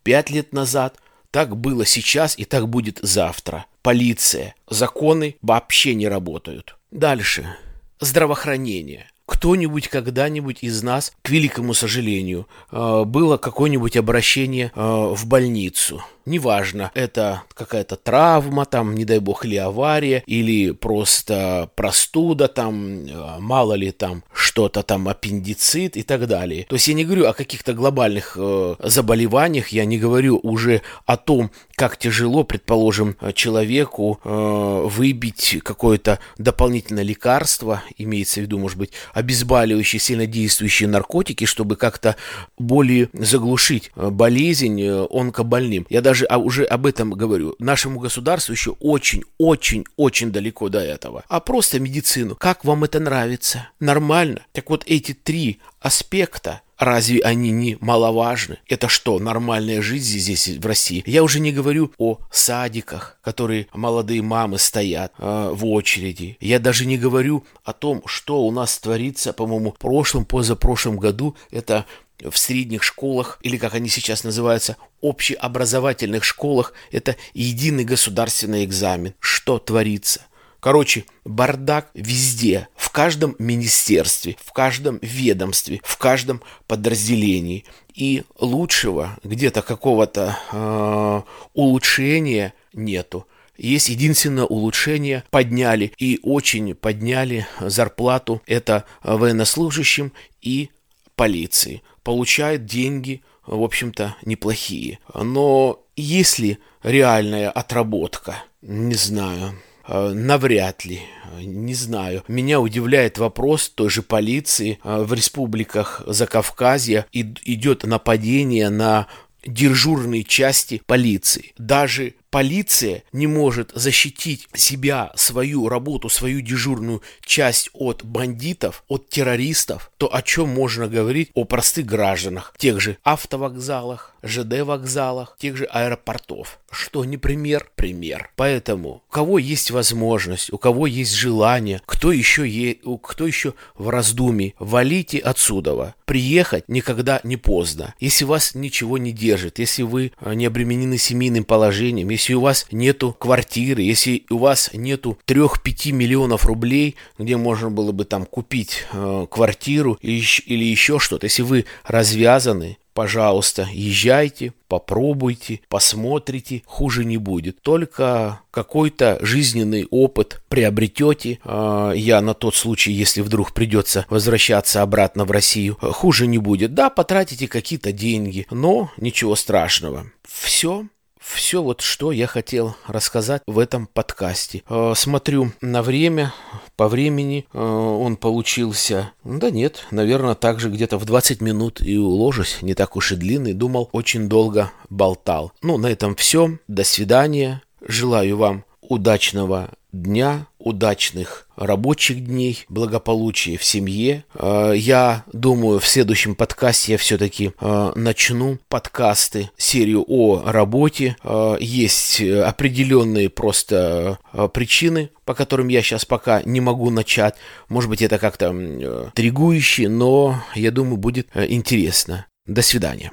пять 0.03 0.29
лет 0.29 0.53
назад. 0.53 0.97
Так 1.29 1.55
было 1.55 1.85
сейчас 1.85 2.37
и 2.37 2.43
так 2.43 2.67
будет 2.67 2.99
завтра. 3.01 3.65
Полиция, 3.81 4.53
законы 4.69 5.37
вообще 5.41 5.95
не 5.95 6.09
работают. 6.09 6.75
Дальше. 6.91 7.55
Здравоохранение 8.01 9.10
кто-нибудь 9.31 9.87
когда-нибудь 9.87 10.57
из 10.61 10.83
нас, 10.83 11.13
к 11.21 11.29
великому 11.29 11.73
сожалению, 11.73 12.47
э, 12.69 13.03
было 13.05 13.37
какое-нибудь 13.37 13.95
обращение 13.95 14.73
э, 14.75 15.13
в 15.15 15.25
больницу– 15.25 16.03
Неважно, 16.25 16.91
это 16.93 17.43
какая-то 17.53 17.95
травма, 17.95 18.65
там, 18.65 18.93
не 18.95 19.05
дай 19.05 19.19
бог, 19.19 19.43
или 19.45 19.55
авария, 19.55 20.23
или 20.27 20.71
просто 20.71 21.69
простуда, 21.75 22.47
там, 22.47 23.05
э, 23.05 23.39
мало 23.39 23.73
ли 23.73 23.91
там 23.91 24.23
что-то 24.31 24.83
там, 24.83 25.07
аппендицит 25.07 25.97
и 25.97 26.03
так 26.03 26.27
далее. 26.27 26.65
То 26.69 26.75
есть 26.75 26.87
я 26.87 26.93
не 26.93 27.05
говорю 27.05 27.25
о 27.25 27.33
каких-то 27.33 27.73
глобальных 27.73 28.35
э, 28.37 28.75
заболеваниях, 28.83 29.69
я 29.69 29.85
не 29.85 29.97
говорю 29.97 30.39
уже 30.43 30.81
о 31.05 31.17
том, 31.17 31.49
как 31.75 31.97
тяжело, 31.97 32.43
предположим, 32.43 33.15
человеку 33.33 34.19
э, 34.23 34.87
выбить 34.87 35.57
какое-то 35.63 36.19
дополнительное 36.37 37.03
лекарство, 37.03 37.81
имеется 37.97 38.41
в 38.41 38.43
виду, 38.43 38.59
может 38.59 38.77
быть, 38.77 38.91
обезболивающие, 39.13 39.99
сильнодействующие 39.99 40.87
наркотики, 40.87 41.45
чтобы 41.45 41.77
как-то 41.77 42.15
более 42.59 43.09
заглушить 43.13 43.91
э, 43.95 44.09
болезнь 44.09 44.83
онкобольным. 44.83 45.87
Я 45.89 46.01
даже 46.01 46.10
даже 46.11 46.25
а 46.25 46.39
уже 46.39 46.65
об 46.65 46.85
этом 46.85 47.11
говорю. 47.11 47.55
Нашему 47.57 48.01
государству 48.01 48.51
еще 48.51 48.71
очень-очень-очень 48.81 50.29
далеко 50.29 50.67
до 50.67 50.79
этого. 50.79 51.23
А 51.29 51.39
просто 51.39 51.79
медицину. 51.79 52.35
Как 52.35 52.65
вам 52.65 52.83
это 52.83 52.99
нравится? 52.99 53.69
Нормально? 53.79 54.41
Так 54.51 54.69
вот 54.69 54.83
эти 54.87 55.13
три 55.13 55.61
аспекта 55.79 56.61
Разве 56.81 57.21
они 57.21 57.51
не 57.51 57.77
маловажны? 57.79 58.57
Это 58.67 58.87
что, 58.87 59.19
нормальная 59.19 59.83
жизнь 59.83 60.17
здесь, 60.17 60.47
в 60.47 60.65
России? 60.65 61.03
Я 61.05 61.21
уже 61.21 61.39
не 61.39 61.51
говорю 61.51 61.91
о 61.99 62.17
садиках, 62.31 63.19
которые 63.21 63.67
молодые 63.71 64.23
мамы 64.23 64.57
стоят 64.57 65.13
э, 65.19 65.51
в 65.53 65.63
очереди. 65.67 66.37
Я 66.39 66.57
даже 66.57 66.87
не 66.87 66.97
говорю 66.97 67.45
о 67.63 67.73
том, 67.73 68.01
что 68.07 68.41
у 68.41 68.49
нас 68.49 68.79
творится, 68.79 69.31
по-моему, 69.31 69.73
в 69.73 69.77
прошлом, 69.77 70.25
позапрошлом 70.25 70.97
году. 70.97 71.35
Это 71.51 71.85
в 72.29 72.37
средних 72.37 72.83
школах, 72.83 73.39
или 73.41 73.57
как 73.57 73.73
они 73.73 73.89
сейчас 73.89 74.23
называются, 74.23 74.77
общеобразовательных 75.01 76.23
школах, 76.23 76.73
это 76.91 77.15
единый 77.33 77.83
государственный 77.83 78.63
экзамен. 78.65 79.13
Что 79.19 79.59
творится? 79.59 80.21
Короче, 80.61 81.05
бардак 81.25 81.89
везде, 81.95 82.67
в 82.75 82.91
каждом 82.91 83.35
министерстве, 83.39 84.37
в 84.39 84.53
каждом 84.53 84.99
ведомстве, 85.01 85.81
в 85.83 85.97
каждом 85.97 86.43
подразделении. 86.67 87.65
И 87.95 88.23
лучшего, 88.39 89.17
где-то 89.23 89.63
какого-то 89.63 90.37
э, 90.51 91.21
улучшения 91.55 92.53
нету. 92.73 93.27
Есть 93.57 93.89
единственное 93.89 94.45
улучшение. 94.45 95.23
Подняли 95.31 95.93
и 95.97 96.19
очень 96.21 96.75
подняли 96.75 97.47
зарплату. 97.59 98.41
Это 98.45 98.85
военнослужащим 99.03 100.13
и 100.41 100.69
полиции 101.15 101.81
получает 102.03 102.65
деньги, 102.65 103.23
в 103.45 103.61
общем-то, 103.63 104.15
неплохие. 104.23 104.99
Но 105.13 105.83
если 105.95 106.59
реальная 106.83 107.49
отработка, 107.49 108.43
не 108.61 108.95
знаю, 108.95 109.55
э, 109.87 110.13
навряд 110.13 110.85
ли, 110.85 111.01
не 111.39 111.73
знаю. 111.73 112.23
Меня 112.27 112.59
удивляет 112.59 113.17
вопрос 113.17 113.69
той 113.69 113.89
же 113.89 114.01
полиции 114.01 114.79
э, 114.83 115.03
в 115.03 115.13
республиках 115.13 116.03
Закавказья 116.05 117.05
идет 117.11 117.83
нападение 117.83 118.69
на 118.69 119.07
дежурные 119.45 120.23
части 120.23 120.81
полиции. 120.85 121.53
Даже 121.57 122.13
полиция 122.31 123.03
не 123.11 123.27
может 123.27 123.71
защитить 123.75 124.47
себя, 124.55 125.11
свою 125.15 125.69
работу, 125.69 126.09
свою 126.09 126.41
дежурную 126.41 127.03
часть 127.23 127.69
от 127.73 128.03
бандитов, 128.03 128.83
от 128.87 129.09
террористов, 129.09 129.91
то 129.97 130.13
о 130.13 130.21
чем 130.21 130.49
можно 130.49 130.87
говорить 130.87 131.29
о 131.35 131.45
простых 131.45 131.85
гражданах, 131.85 132.55
тех 132.57 132.79
же 132.79 132.97
автовокзалах, 133.03 134.15
ЖД 134.23 134.61
вокзалах, 134.61 135.35
тех 135.39 135.57
же 135.57 135.65
аэропортов. 135.65 136.59
Что 136.71 137.03
не 137.05 137.17
пример? 137.17 137.69
Пример. 137.75 138.31
Поэтому, 138.35 139.03
у 139.07 139.11
кого 139.11 139.39
есть 139.39 139.71
возможность, 139.71 140.53
у 140.53 140.57
кого 140.57 140.87
есть 140.87 141.13
желание, 141.13 141.81
кто 141.85 142.11
еще, 142.11 142.47
е... 142.47 142.77
кто 143.01 143.27
еще 143.27 143.53
в 143.75 143.89
раздумии, 143.89 144.55
валите 144.57 145.19
отсюда. 145.19 145.95
Приехать 146.05 146.67
никогда 146.67 147.19
не 147.23 147.37
поздно. 147.37 147.93
Если 147.99 148.25
вас 148.25 148.55
ничего 148.55 148.97
не 148.97 149.11
держит, 149.11 149.59
если 149.59 149.83
вы 149.83 150.11
не 150.25 150.45
обременены 150.45 150.97
семейным 150.97 151.43
положением, 151.43 152.09
если 152.09 152.20
у 152.29 152.41
вас 152.41 152.67
нету 152.71 153.15
квартиры, 153.17 153.81
если 153.81 154.25
у 154.29 154.37
вас 154.37 154.69
нету 154.73 155.17
3-5 155.27 155.91
миллионов 155.91 156.45
рублей, 156.45 156.95
где 157.17 157.37
можно 157.37 157.69
было 157.71 157.91
бы 157.91 158.05
там 158.05 158.25
купить 158.25 158.85
э, 158.93 159.25
квартиру 159.29 159.97
или, 160.01 160.23
или 160.45 160.63
еще 160.63 160.99
что-то, 160.99 161.25
если 161.25 161.41
вы 161.41 161.65
развязаны, 161.85 162.77
пожалуйста, 162.93 163.67
езжайте, 163.71 164.53
попробуйте, 164.67 165.61
посмотрите, 165.69 166.63
хуже 166.65 167.05
не 167.05 167.17
будет. 167.17 167.61
Только 167.61 168.41
какой-то 168.51 169.17
жизненный 169.21 169.87
опыт 169.89 170.41
приобретете. 170.49 171.39
Э, 171.43 171.93
я 171.95 172.21
на 172.21 172.33
тот 172.33 172.55
случай, 172.55 172.91
если 172.91 173.21
вдруг 173.21 173.53
придется 173.53 174.05
возвращаться 174.09 174.81
обратно 174.81 175.25
в 175.25 175.31
Россию, 175.31 175.77
хуже 175.79 176.27
не 176.27 176.37
будет. 176.37 176.73
Да, 176.73 176.89
потратите 176.89 177.47
какие-то 177.47 177.91
деньги, 177.91 178.47
но 178.51 178.91
ничего 178.97 179.35
страшного. 179.35 180.07
Все. 180.23 180.85
Все 181.21 181.61
вот, 181.61 181.81
что 181.81 182.11
я 182.11 182.25
хотел 182.25 182.75
рассказать 182.87 183.43
в 183.45 183.59
этом 183.59 183.85
подкасте. 183.85 184.63
Э, 184.67 184.93
смотрю 184.95 185.51
на 185.61 185.83
время, 185.83 186.33
по 186.75 186.87
времени 186.87 187.45
э, 187.53 187.59
он 187.59 188.17
получился, 188.17 189.11
да 189.23 189.51
нет, 189.51 189.85
наверное, 189.91 190.33
также 190.33 190.69
где-то 190.69 190.97
в 190.97 191.05
20 191.05 191.39
минут 191.41 191.79
и 191.79 191.97
уложусь, 191.97 192.57
не 192.63 192.73
так 192.73 192.95
уж 192.95 193.11
и 193.11 193.15
длинный, 193.15 193.53
думал, 193.53 193.89
очень 193.91 194.27
долго 194.27 194.71
болтал. 194.89 195.51
Ну, 195.61 195.77
на 195.77 195.87
этом 195.87 196.15
все, 196.15 196.57
до 196.67 196.83
свидания, 196.83 197.61
желаю 197.85 198.37
вам 198.37 198.65
удачного 198.81 199.69
дня, 199.91 200.47
удачных 200.57 201.47
рабочих 201.55 202.25
дней, 202.25 202.65
благополучия 202.69 203.57
в 203.57 203.63
семье. 203.63 204.25
Э, 204.33 204.73
я 204.75 205.23
думаю, 205.33 205.79
в 205.79 205.87
следующем 205.87 206.35
подкасте 206.35 206.93
я 206.93 206.97
все-таки 206.97 207.51
э, 207.59 207.91
начну 207.95 208.59
подкасты, 208.67 209.49
серию 209.57 210.05
о 210.07 210.43
работе. 210.45 211.15
Э, 211.23 211.57
есть 211.59 212.21
определенные 212.21 213.29
просто 213.29 214.19
причины, 214.53 215.09
по 215.25 215.33
которым 215.33 215.67
я 215.67 215.81
сейчас 215.81 216.05
пока 216.05 216.41
не 216.43 216.61
могу 216.61 216.89
начать. 216.89 217.35
Может 217.69 217.89
быть, 217.89 218.01
это 218.01 218.17
как-то 218.17 219.11
тригующе, 219.13 219.89
но 219.89 220.43
я 220.55 220.71
думаю, 220.71 220.97
будет 220.97 221.27
интересно. 221.35 222.27
До 222.45 222.61
свидания. 222.61 223.11